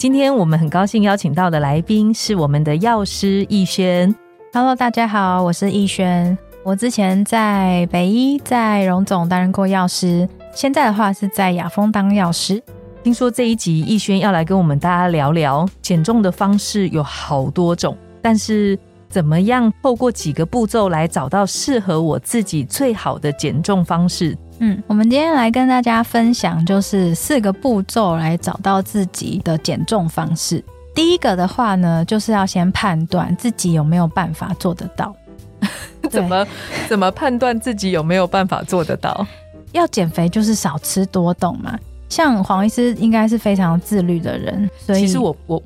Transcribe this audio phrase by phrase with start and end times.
[0.00, 4.14] 今天我们很高兴邀请到的来宾是我们的药师逸轩。
[4.50, 6.38] Hello，大家好，我是逸轩。
[6.64, 12.62] 我之前在北医在荣总担任过药师，现在的话是在雅风当药师。
[13.02, 18.78] 听说这一集逸轩要来跟我们大家聊聊减重的方式有好多种，但是
[19.10, 24.34] 怎么样透过几个步骤来找到适合我自己最好的减重方式？
[24.62, 30.62] 嗯，我们今天来跟大家分享，就是四个步骤来找到自己的减重方式。
[30.94, 35.16] 第一个的话呢，就是要先判断自己有没有办法做得到。
[36.10, 36.46] 怎么
[36.88, 39.26] 怎么判断自己有没有办法做得到？
[39.72, 41.78] 要减肥就是少吃多动嘛。
[42.10, 45.62] 像黄医师应该是非常自律的人，所以其实我我。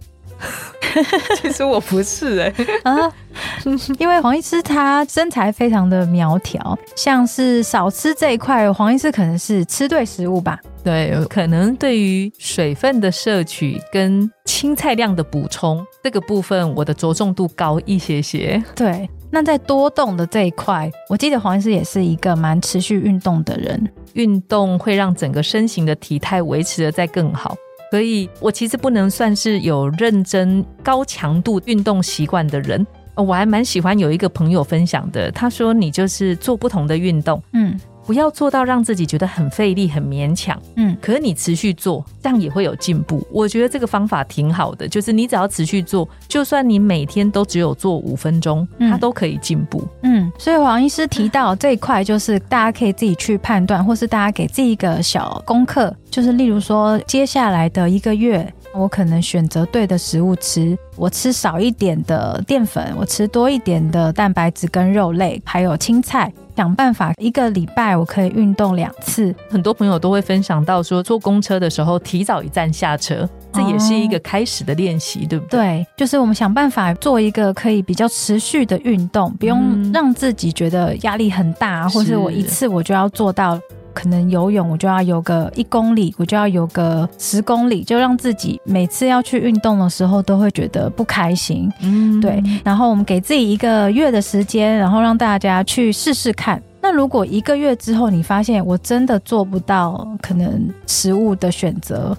[1.40, 3.12] 其实我不是哎 啊，
[3.98, 10.60] 因为黄医师他身材非常的苗条，像是少吃这一块，黄医师可能是吃对食物吧？
[10.84, 18.62] 对，可能对于水分的摄取跟青菜量的补充这个部分，我的着重度高一些些。
[18.76, 27.56] 对，那在多动的这一块，我记得黄医师也是一个蛮持续运动的人，运动会让整个身形的体态维持的再更好。
[27.94, 32.84] 所以，我其实不能算是有认真高强度运动习惯的人。
[33.14, 43.26] 我还蛮喜欢有一个朋友分享的，他说：“你就是做不同的运动，嗯。”不要做到让自己觉得很费力、很勉强，嗯，可是你持续做，这样也会有进步。
[43.30, 49.82] 我觉得这个方法挺好的，就是你只要持续做，就算你每天都只有做五分钟，它都可以进步。
[50.02, 58.52] 嗯，所以王医师提到这一块，就是大家可以自己去判断，或是大家给自己一个小功课，就是例如说，接下来的一个月。
[58.74, 66.32] 我可能选择对的食物吃，我吃少一点的淀粉，我吃多一点的蛋白质跟肉类，还有青菜。
[66.56, 69.34] 想办法一个礼拜我可以运动两次。
[69.50, 75.58] 很多朋友都会分享到说，坐公车的时候提早一站下车，这也是一个开始的练习，对不对？
[75.58, 83.58] 对，就是我们想办法做一个可以比较持续的运动，不用让自己觉得压力很大，或是我一次我就要做到。
[83.94, 91.72] 可能游泳我就要游个一公里，我就要游个十公里，就让自己每次要去运动的时候都会觉得不开心。
[91.80, 92.42] 嗯，对。
[92.64, 96.60] 然后我们给自己一个月的时间，然后让大家去试试看。
[96.82, 102.14] 那如果一个月之后你发现我真的做不到，可能食物的选择，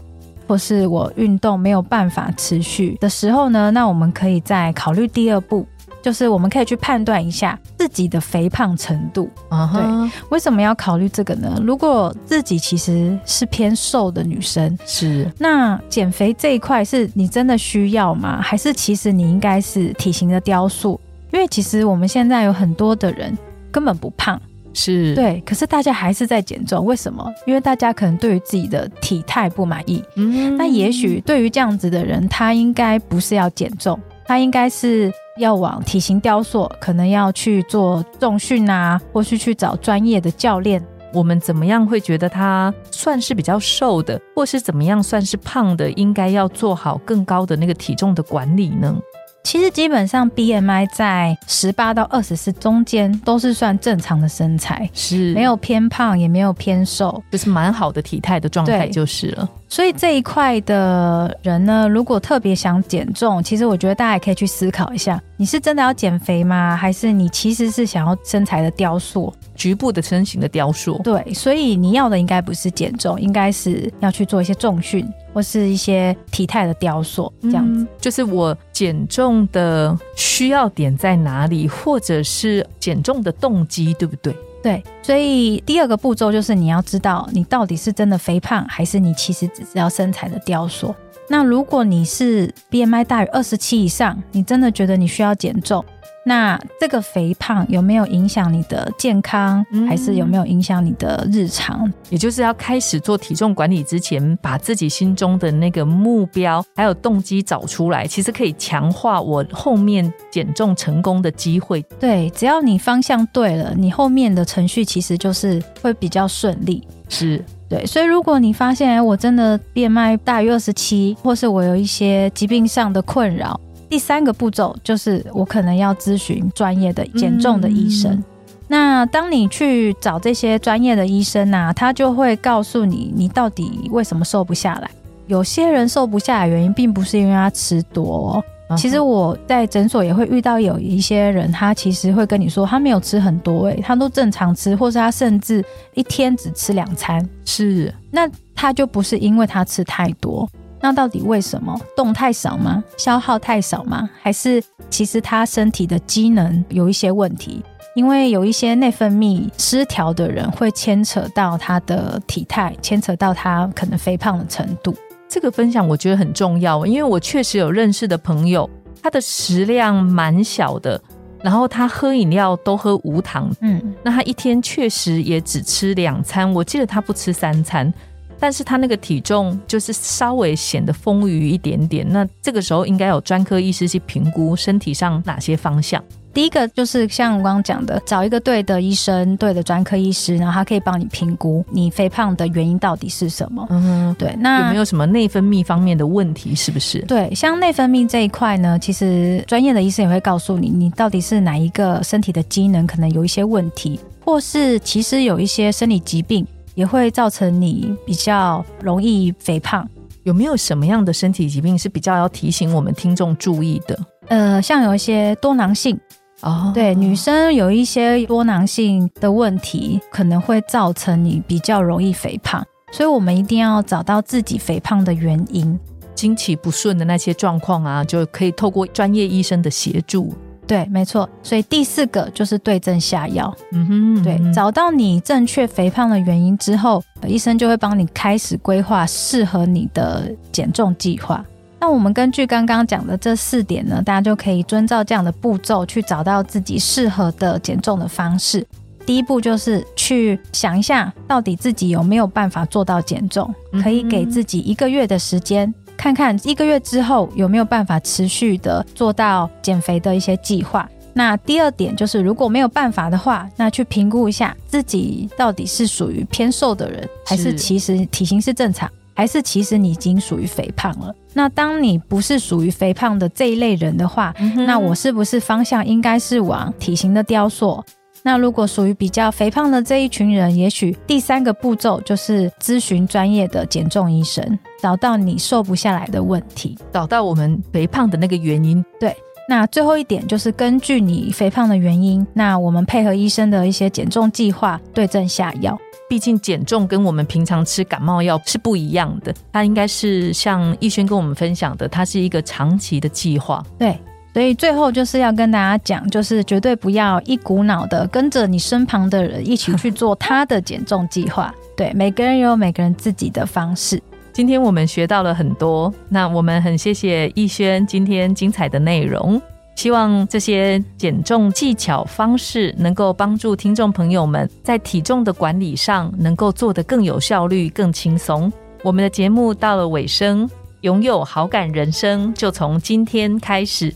[0.47, 5.68] 或是我运动没有办法持续的时候呢，那我们可以再考虑第二步。
[6.02, 9.69] 就是我们可以去判断一下自己的肥胖程度啊。
[9.73, 11.62] 对，为什么要考虑这个呢？
[11.63, 18.41] 如果自己其实是偏瘦的女生，是那减肥这一块是你真的需要吗？
[18.41, 21.00] 还是其实你应该是体型的雕塑？
[21.31, 23.38] 因为其实我们现在有很多的人
[23.72, 24.41] 根本不胖，
[24.74, 27.29] 是对，可是大家还是在减重，为什么？
[27.45, 30.03] 因为大家可能对于自己的体态不满意。
[30.16, 35.12] 嗯，那也许对于这样子的人，他应该不是要减重，他应该是。
[35.38, 40.81] 要往体型雕塑，可能要去做重训啊，或是去找专业的教练。
[41.13, 45.91] 我们怎么样会觉得他算是比较瘦的，或是怎么样算是胖的？
[45.91, 48.97] 应该要做好更高的那个体重的管理呢？
[49.44, 59.47] 其实基本上 BMI 在十八到二十四中间都是算正常的身材，是没有偏胖也没有偏瘦，就是蛮好的体态的状态就是了。
[59.75, 66.78] 所以这一块的人呢，如果特别想减重，其实我觉得大家也可以去思考一下：你是真的要减肥吗？
[66.78, 69.34] 还是你其实是想要身材的雕塑？
[69.53, 70.97] 局部的身形的雕塑？
[71.03, 75.06] 对，所以你要的应该不是减重，应该是要去做一些重训。
[75.34, 84.33] 或是一些体态的雕塑，这样子，就是我减重的需要点在哪里，或者是减重的动机，对不对？
[84.65, 90.95] 对，所以第二个步骤就是你要知道你到底是真的肥胖，还是你其实只是要身材的雕塑。
[91.29, 95.85] 那如果你是 BMI 大于二十七以上，你真的觉得你需要减重。
[96.27, 101.92] 那这个肥胖有没有影响你的健康，还是有没有影响你的日常？
[102.10, 111.80] 也就是要开始做体重管理之前，把自己心中的那个目标还有动机找出来，其实可以强化我后面减重成功的机会。
[112.00, 116.81] 对，只要你方向对了，你后面的程序其实就是会比较顺利。
[117.07, 117.39] 是
[117.69, 123.60] 对，所以如果你发现我真的变卖大于二十七，或是我有一些疾病上的困扰。
[123.89, 128.23] 第三个步骤就是我可能要咨询专业的减重的医生。
[128.67, 134.89] 那当你去找这些专业的医生啊，他就会告诉你，你到底为什么瘦不下来。
[135.27, 138.43] 有些人瘦不下来原因，并不是因为他吃多。
[138.75, 147.23] 其实我在诊所也会遇到有一些人，他其实会跟你说，他没有吃很多，诶，他都正常吃，或是他甚至一天只吃两餐。
[147.45, 150.49] 是，那他就不是因为他吃太多。
[150.85, 151.75] 那到底为什么？
[151.95, 152.83] 动太少吗？
[152.95, 154.07] 消耗太少吗？
[154.21, 157.63] 还是其实他身体的机能有一些问题？
[157.95, 164.93] 因为有一些内分泌失调的人，会牵扯到他的体态，牵扯到他可能肥胖的程度。
[165.27, 168.69] 这个分享我觉得很重要，因为我确实有认识的朋友，
[169.01, 171.01] 他的食量蛮小的，
[171.41, 177.91] 然后他喝饮料都喝无糖，嗯，那他一天确实也只吃两餐，我记得他不吃三餐，
[178.39, 186.03] 但是他那个体重就是稍微显得丰腴一点点，那这个时候应该有专科医师去评估身体上哪些方向。
[186.33, 193.65] 第一个就是像我刚刚讲的，找一个对的医生、对的专科医师，然后他可以帮你评估你肥胖的原因到底是什么。
[193.69, 194.35] 嗯，对。
[194.37, 196.53] 那有没有什么内分泌方面的问题？
[196.53, 196.99] 是不是？
[197.03, 206.45] 对，像内分泌这一块呢，其实专业的医生也会告诉你，你到底是哪一个身体的机能可能有一些问题，或是其实有一些生理疾病
[206.75, 209.88] 也会造成你比较容易肥胖。
[210.24, 214.00] 有没有什么样的身体疾病是比较要提醒我们听众注意的？
[214.27, 216.00] 呃，像有一些多囊性。
[216.42, 225.80] 哦，对，女生有一些多囊性的问题，可能会造成你比较容易肥胖，所以我们一定要找到自己肥胖的原因，
[226.13, 230.33] 经期不顺的那些状况啊，就可以透过专业医生的协助。
[230.67, 231.29] 对，没错。
[231.44, 233.56] 所以第四个就是对症下药。
[233.71, 241.45] 嗯哼，对，找到你正确肥胖的原因之后，医生就会帮你开始规划适合你的减重计划。
[241.79, 248.65] 那我们根据刚刚讲的这四点呢，大家就可以遵照这样的步骤去找到自己适合的减重的方式。
[249.06, 253.53] 第一步就是去想一下，到底自己有没有办法做到减重，
[253.83, 255.71] 可以给自己一个月的时间，
[256.06, 260.88] 看看一个月之后有没有办法持续的做到减肥的一些计划。
[261.13, 268.88] 那第二点就是，如果没有办法的话，那去评估一下自己到底是属于偏瘦的人，还是其实体型是正常。
[269.16, 271.12] 还是其实你已经属于肥胖了。
[271.34, 274.31] 那当你不是属于肥胖的这一类人的话，
[274.68, 277.84] 那我是不是方向应该是往体型的雕塑？
[278.25, 288.83] 那如果属于比较肥胖的这一群人，也许第三个步骤就是咨询专业的减重医生，找到你瘦不下来的问题，找到我们肥胖的那个原因。
[289.00, 289.16] 对。
[289.48, 295.78] 那最后一点就是根据你肥胖的原因，那我们配合医生的一些减重计划，对症下药。
[296.10, 303.63] 毕竟减重跟我们平常吃感冒药是不一样的，它应该是像逸轩跟我们分享的，它是一个长期的计划。
[303.78, 303.95] 对，
[304.35, 311.55] 所以最后就是要跟大家讲，就是绝对不要一股脑的跟着你身旁的人一起去做他的减重计划。
[311.77, 313.97] 对，每个人有每个人自己的方式。
[314.33, 319.41] 今天我们学到了很多，那我们很谢谢逸轩今天精彩的内容。
[319.77, 328.51] 希望这些减重技巧方式能够帮助听众朋友们在体重的管理上能够做得更有效率、更轻松。
[328.83, 330.49] 我们的节目到了尾声，
[330.81, 333.95] 拥有好感人生就从今天开始。